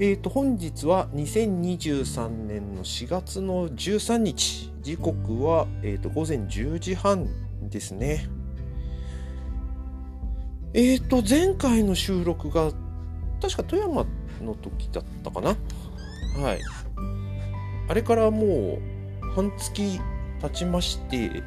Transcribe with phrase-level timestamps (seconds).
[0.00, 4.72] えー、と本日は2023年の4月の13日。
[4.80, 7.28] 時刻は、えー、と午前10時半
[7.68, 8.26] ですね。
[10.72, 12.70] えっ、ー、と前回の収録が
[13.42, 14.06] 確か富山
[14.40, 15.56] の時だったかな。
[16.40, 16.60] はい。
[17.88, 20.00] あれからもう半月
[20.40, 21.42] 経ちまして、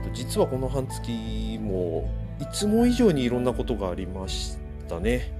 [0.00, 2.08] ー、と実はこの半月も
[2.40, 4.56] いつも以上にいろんなことがありまし
[4.88, 5.32] たね。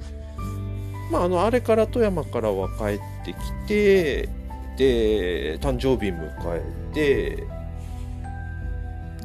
[1.11, 3.37] まあ、あのあれから富山からは帰ってき
[3.67, 4.29] て
[4.77, 6.63] で誕生日迎え
[6.95, 7.47] て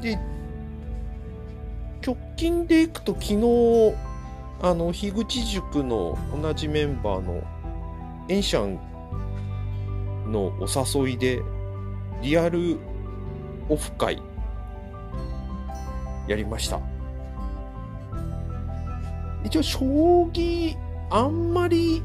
[0.02, 0.20] で
[2.05, 3.94] 直近でいくと昨日
[4.61, 7.44] あの樋口塾の同じメンバーの
[8.30, 8.80] エンシャン
[10.31, 11.41] のお誘いで
[12.22, 12.80] リアル
[13.67, 14.22] オフ会
[16.27, 16.80] やりました。
[19.44, 19.80] 一応将
[20.31, 20.78] 棋
[21.09, 22.02] あんまり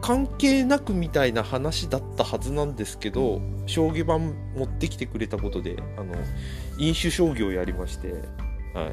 [0.00, 6.14] 関係なくみたいな話だったはずなんですけど将棋盤持ってきてくれたことであの
[6.78, 8.12] 飲酒将棋をやりまして
[8.74, 8.92] はい。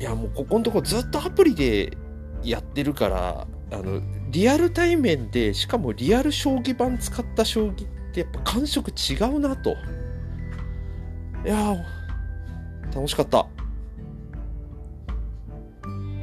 [0.00, 1.96] いやもうここのとこずっとアプリで
[2.42, 9.76] やってるからあのリアル対面でしかもリアル将棋盤使った将棋ってやっぱ感触違うなと。
[11.44, 11.76] いや
[12.94, 13.46] 楽しかった。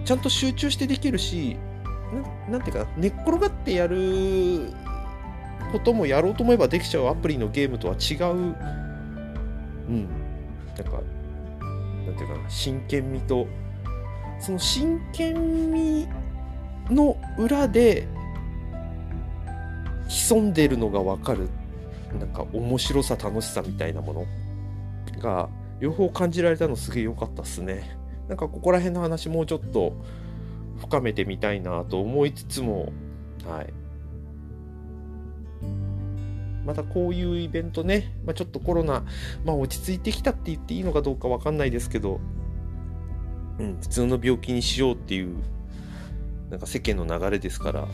[0.03, 1.55] ちゃんと集中してできるし
[2.47, 4.73] ななんていうか寝っ転がってやる
[5.71, 8.35] こともやろうと思えばできちゃうアプリのゲームとは違う。
[8.35, 10.09] うん。
[10.75, 10.91] なんか
[12.05, 13.47] なんていうかな真剣味と
[14.39, 16.07] その真剣味
[16.89, 18.07] の裏で
[20.07, 21.47] 潜んでるのが分かる。
[22.19, 24.25] なんか面白さ楽しさみたいなもの。
[25.21, 27.97] が両方感じられたのすげえ良かったっすね。
[28.27, 29.93] なんかここら辺の話もうちょっと
[30.79, 32.91] 深めてみたいなと思いつつも、
[33.45, 33.73] はい。
[36.65, 39.03] またこういうイベントね、まあ、ちょっとコロナ、
[39.43, 42.19] まあ、落ち着いてきたって言っていいのかどうかわかんないですけど、
[43.57, 45.37] うん、普通の病気にしようっていう、
[46.51, 47.87] なんか世間の流れですから、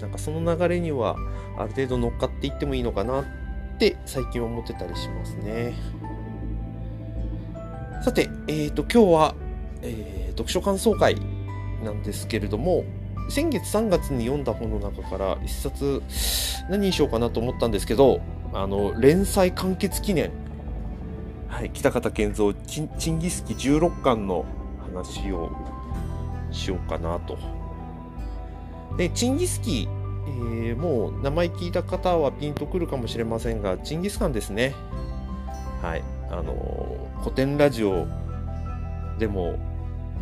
[0.00, 1.16] なんかその流れには
[1.58, 3.24] ある程度乗っかっていってもいいのかなっ
[3.78, 5.74] て最近思ってたりしますね。
[8.02, 9.34] さて、えっ、ー、と、今日は
[9.82, 11.16] えー、読書感想会
[11.84, 12.84] なんですけれども、
[13.28, 16.02] 先月3月に読んだ本の中から一冊
[16.70, 18.20] 何にしようかなと思ったんですけど、
[18.52, 20.30] あの、連載完結記念。
[21.48, 24.46] はい、北方健三チチンギスキ16巻の
[24.94, 25.50] 話を
[26.50, 27.36] しようかなと。
[28.96, 29.88] で、チンギスキ
[30.24, 34.72] えー、もう名前聞いた方はピンとくるかもしれませんが、チンギスカンですね。
[35.82, 36.04] はい。
[36.32, 38.06] あの、古典ラジオ
[39.18, 39.56] でも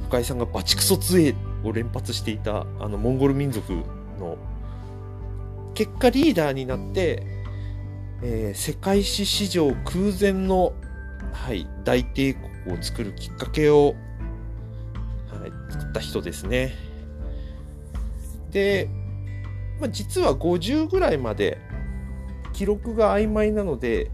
[0.08, 1.34] 深井さんがバチクソ強え
[1.64, 3.72] を連発していたあのモンゴル民族
[4.18, 4.36] の
[5.74, 7.22] 結果リーダーになって、
[8.22, 10.74] えー、世界史史上空前の、
[11.32, 13.94] はい、大帝国を作るきっかけを、
[15.40, 16.74] はい、作った人ですね。
[18.50, 18.90] で、
[19.80, 21.58] まあ、実は50ぐらいまで
[22.52, 24.10] 記録が曖昧なので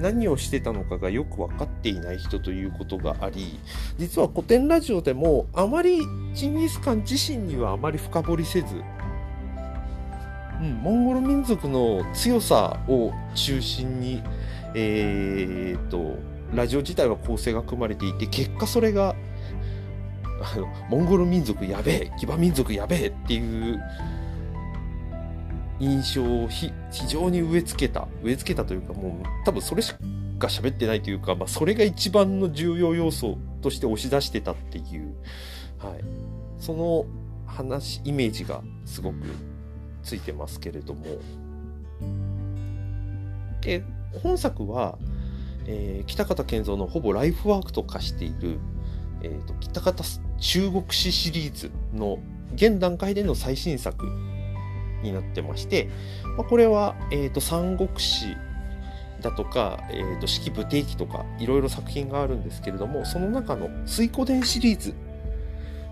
[0.00, 3.58] 何をしてたのかがよく分かっていない人ということがあり
[3.98, 6.00] 実は古典ラジオでもあまり
[6.34, 8.74] チンギス・カン自身にはあまり深掘りせず、
[10.60, 14.22] うん、モンゴル民族の強さを中心に、
[14.74, 16.18] えー、っと
[16.54, 19.14] ラジオ自体は構成が組まれていて結果それが
[20.42, 23.80] あのモンゴル民族やべえ騎馬民族やべえっていう
[25.80, 26.72] 印象を非
[27.08, 28.06] 常に植え付けた。
[28.22, 29.94] 植え付けたというかもう多分それし
[30.38, 35.14] か喋ってないというか、まあ、それが一番の重要要素として押し出してたっていう、
[35.78, 36.04] はい、
[36.58, 37.06] その
[37.46, 39.16] 話イメージがすごく
[40.02, 41.04] ついてますけれども。
[43.60, 43.84] で
[44.22, 44.98] 本作は、
[45.66, 48.58] えー、北方健三のほぼライフワークと化している、
[49.22, 50.02] えーと北方
[50.38, 52.18] 中国史シリーズの
[52.54, 54.06] 現段階での最新作
[55.02, 55.88] になってまして、
[56.36, 58.36] まあ、これは、えーと、三国志
[59.20, 64.94] だとか、えーと、式部定期とかいろいろ作品があるんですけれどもその中の水湖伝シリーズ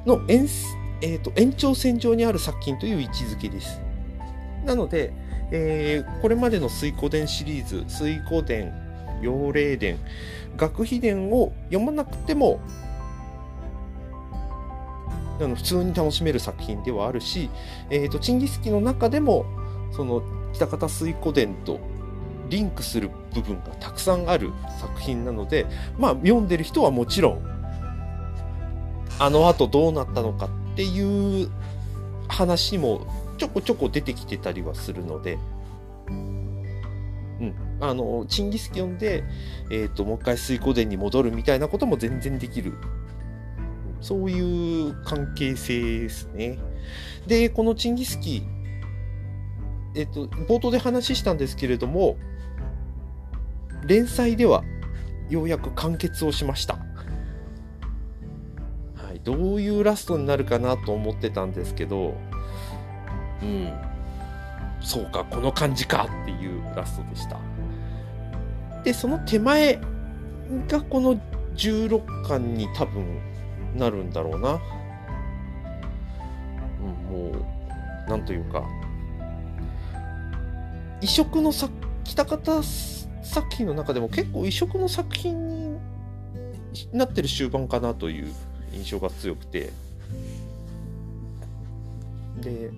[0.06, 0.48] の延,、
[1.02, 3.80] えーと、延長線上にある作品という位置づけです。
[4.64, 5.12] なので、
[5.50, 8.72] えー、これまでの水湖伝シリーズ水湖伝
[9.22, 9.98] 妖霊伝
[10.56, 12.60] 学費伝を読まなくても
[15.40, 17.50] あの普通に楽しめる作品ではあるし、
[17.90, 19.46] えーと、チンギスキの中でも
[19.92, 21.80] その北方水湖伝と
[22.48, 25.66] リンクする部分がたくさんある作品なので、
[25.98, 27.40] まあ、読んでる人はもちろん、
[29.18, 31.50] あの後どうなったのかっていう
[32.28, 33.06] 話も
[33.36, 35.38] ちょこちょこ出てきてたりはするので、
[37.40, 39.24] うん、あの、チンギスキ読んで、
[39.70, 42.74] えっ、ー、と、もう一回水湖殿に戻るみたいなことも全然できる。
[44.00, 46.58] そういう関係性ですね。
[47.26, 52.16] で、このチンギスキー、えっ、と、冒頭で話したんですけれども、
[53.86, 54.62] 連載では
[55.28, 56.74] ようやく完結をしました。
[58.94, 62.14] はい、どういうラストになるかなと思ってたんですけど、
[63.42, 63.72] うん、
[64.80, 67.38] そうか、この感じかっていうラストでした。
[68.84, 69.80] で、その手前
[70.68, 71.20] がこの
[71.56, 73.27] 16巻に多分
[73.76, 74.60] なるんだろうな。
[76.80, 77.32] うん、も
[78.06, 78.64] う、なんというか、
[81.00, 81.72] 異色の作、
[82.04, 85.78] 北方作品の中でも結構異色の作品に
[86.92, 88.32] なってる終盤かなという
[88.72, 89.70] 印象が強くて。
[92.40, 92.70] で、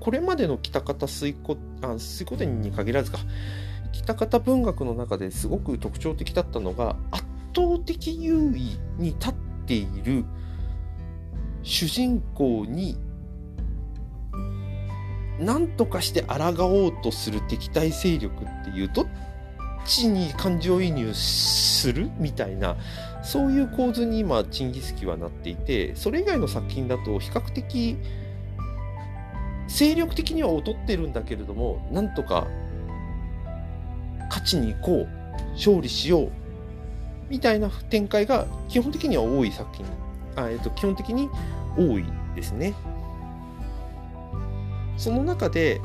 [0.00, 3.18] これまでの北方水古、あ、水古典に限らずか、
[3.92, 7.24] 北方文学の中ですごく特徴的だったのが、圧
[7.54, 9.34] 倒的優位に立っ
[9.66, 10.24] ている。
[11.64, 12.98] 主人公に
[15.40, 19.06] 何とかして抗おうとする敵対勢力っていうどっ
[19.86, 22.76] ちに感情移入するみたいな
[23.22, 27.96] そういう構図に今チンギスキはなっていてそれ以外の作品だと比較的
[29.66, 32.46] 精力的には劣ってるんだけれどもなんとか
[34.28, 35.08] 勝ちに行こう
[35.52, 36.43] 勝利しよう
[37.28, 39.86] みたいな展開が基本的には多い作品
[40.36, 41.28] あ、えっと、基本的に
[41.76, 42.04] 多い
[42.34, 42.74] ですね。
[44.96, 45.80] その中で、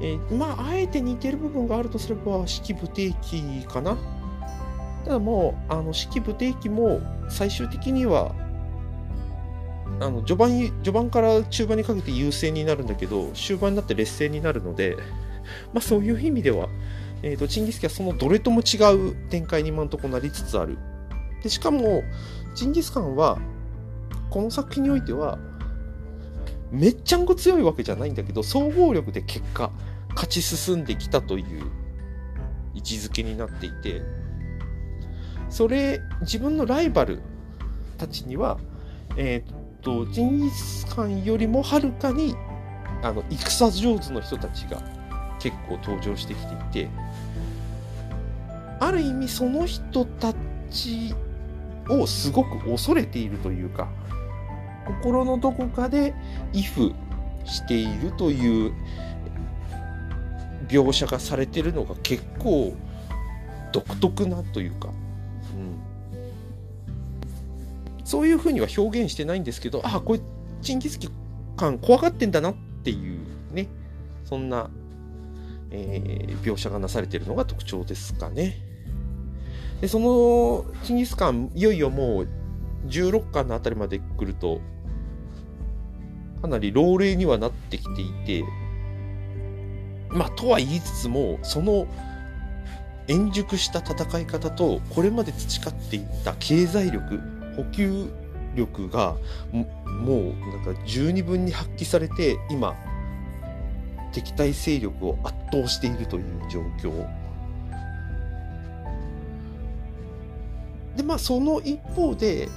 [0.00, 3.96] えー、まあ、あえて似てる部分があるとすれば、式不定期かな。
[5.04, 8.34] ただもう、あの、式不定期も最終的には、
[9.98, 10.50] あの序盤
[10.82, 14.96] 序盤から中盤にかけて優勢になるんだけど、終盤になって劣勢になるので、
[15.72, 16.68] まあそういう意味では、
[17.22, 20.78] えーと、チンギスキはそのどれとも違う展開に今のところなりつつある。
[21.42, 22.02] でしかも、
[22.54, 23.38] チンギスカンは、
[24.30, 25.38] この作品においては、
[26.70, 29.70] めっちゃんこ強いわけじゃないんだけど、総合力で結果、
[30.10, 31.70] 勝ち進んできたという
[32.74, 34.02] 位置づけになっていて、
[35.48, 37.20] それ、自分のライバル
[37.98, 38.58] たちには、
[39.16, 42.34] えっ、と、ジンギスカンよりもはるかに、
[43.02, 44.82] あの、戦上手の人たちが
[45.40, 46.88] 結構登場してきていて、
[48.80, 50.34] ある意味その人た
[50.70, 51.14] ち
[51.88, 53.88] をすごく恐れているというか、
[54.86, 56.14] 心のどこかで
[56.52, 57.06] 畏怖
[57.44, 58.72] しているという
[60.68, 62.74] 描写がされてるのが結構
[63.72, 65.76] 独特なというか、うん、
[68.04, 70.20] そういうふうには表現してないんですけどあこれ
[70.62, 71.08] チンギスキ
[71.56, 73.20] 感怖がってんだなっていう
[73.52, 73.68] ね
[74.24, 74.70] そんな、
[75.70, 78.56] えー、描写がなされているのが特徴ですかね。
[79.80, 82.28] でそのチンギスカンいよいよもう
[82.88, 84.60] 16巻のあたりまで来ると
[86.46, 88.44] かなり老齢にはなってきていて、
[90.08, 91.86] まあ、とは言いつつも、その
[93.08, 97.20] 円熟した戦い方と、これまで培っていった経済力、
[97.56, 98.10] 補給
[98.54, 99.16] 力が、
[99.52, 99.64] も
[100.20, 102.74] うなんか十二分に発揮されて、今、
[104.16, 107.06] 敵対勢力を圧倒しているという状況。
[110.96, 112.48] で、まあ、その一方で、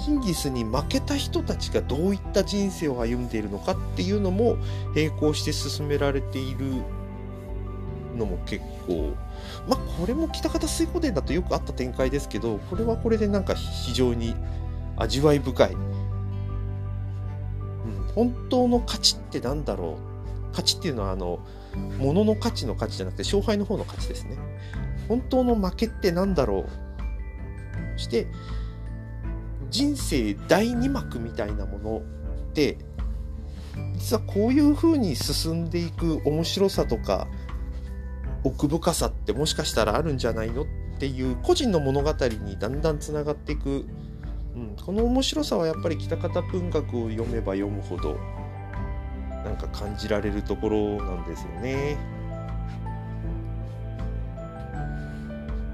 [0.00, 4.58] ヒンギスに負けた人たちがどういった人生を歩んでいるのかっていうのも
[4.94, 6.82] 並行して進められている
[8.14, 9.14] のも結構
[9.66, 14.34] まあこれも北方水湖伝だとよくあった展開ですけどこれはこれでなんか非常に
[14.96, 15.76] 味わい深い、
[18.14, 19.98] 本当の価値って何だろ
[20.52, 20.54] う？
[20.54, 21.40] 価値っていうのはあの
[21.98, 24.36] 物の価値の価値じゃなくて勝敗の方の価値ですね。
[25.08, 26.68] 本当の負けって何だろう？
[27.96, 28.26] そして
[29.70, 32.78] 人生第2幕みたいなものって
[33.94, 37.26] 実はこういう風に進んでいく面白さとか
[38.44, 40.62] 奥深さってもしかしたらあるんじゃないの？
[40.62, 40.66] っ
[40.98, 43.84] ていう個人の物語にだんだんつながっていく、
[44.54, 48.18] うん、この面白さはやっぱり北方文学を読めば読むほど
[49.44, 51.96] なんか感じられるところなんですよね。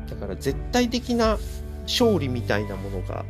[0.08, 1.38] だから絶対的な
[1.84, 3.24] 勝利みたいなものが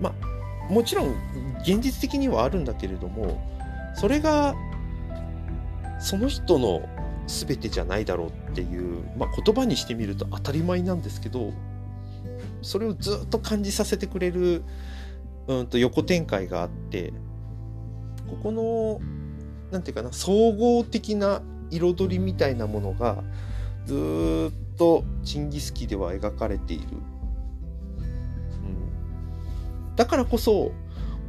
[0.00, 1.14] まあもちろん
[1.60, 3.40] 現実的にはあるんだけれども
[3.94, 4.54] それが
[6.00, 6.88] その人の
[7.26, 11.52] 全てじゃないだろうっていう、まあ、言葉にしてみると当たり前なんですけど
[12.62, 14.62] それをずっと感じさせてくれる、
[15.46, 17.12] うん、と横展開があって
[18.28, 19.00] ここの
[19.70, 23.22] 何て言うかな総合的な彩りみたいなものが
[23.86, 26.86] ずっとチンギスキでは描かれている、
[28.00, 28.02] う
[29.92, 30.72] ん、だからこそ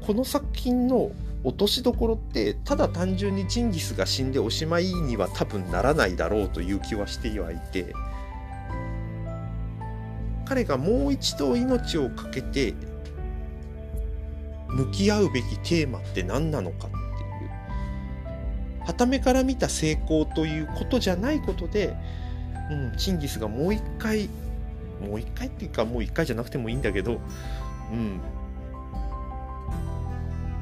[0.05, 1.11] この作品の
[1.43, 7.93] 落としどころってただ単純にチンギスが死んでおしまいには多分ならないだろうという気はしてはいて
[10.49, 12.73] 彼がもう一度命を懸けて
[14.67, 16.99] 向き合うべきテーマって何なのかってい
[18.79, 18.83] う。
[18.83, 21.95] はためから見た成功ということじゃないことで、
[22.71, 24.27] うん、チンギスがもう一回
[24.99, 27.19] もう一回っていうかもう一回じゃなくてもいいんだけど、
[27.91, 28.19] うん、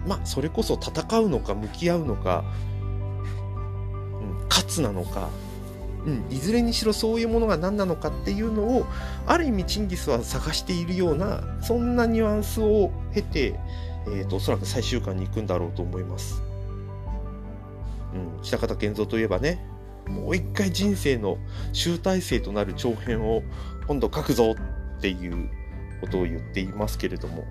[0.06, 2.44] まあそれこそ戦うのか向き合うのか、
[4.22, 5.30] うん、勝つなのか、
[6.08, 8.86] うん、いずれにしろそういうものが何なのかっていうのを
[9.26, 13.60] ある意味チンギスは探しているようなそんなニュアンスを経て、
[14.08, 16.42] えーと、おそらく最終巻に行くんだろうと思います。
[18.14, 19.60] うん、北方健三といえばね
[20.08, 21.38] もう一回人生の
[21.74, 23.44] 集大成となる長編を
[23.88, 24.56] 今度書くぞ
[24.98, 25.50] っていう
[26.00, 27.44] ことを言っていますけれども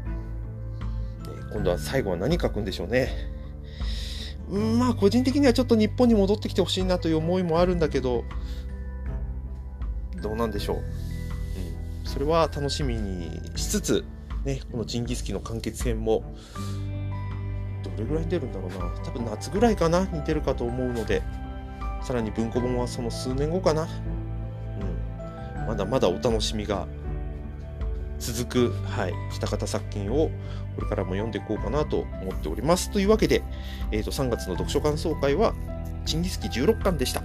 [1.53, 3.11] 今度は最後は何書くんでしょうね。
[4.49, 8.25] うん、まあ個人的にはちょっと日本に戻ってきてほしいなという思いもあるんだけど、
[10.23, 10.77] どうなんでしょう。
[10.77, 10.83] うん、
[12.05, 14.05] それは楽しみにしつつ、
[14.45, 16.23] ね、このジンギスキの完結編も、
[17.83, 18.91] どれぐらい出るんだろうな。
[19.05, 21.23] 多分夏ぐらいかな、似てるかと思うので、
[22.03, 23.89] さらに文庫本はその数年後かな。
[25.59, 26.87] うん、まだまだお楽しみが
[28.19, 30.31] 続く、はい、北方作品を
[30.77, 32.91] これからも読んでいこうかなと思っております。
[32.91, 33.43] というわけで、
[33.91, 35.55] えー、と3月の読書感想会は、
[36.05, 37.23] チンギスキ16巻でした。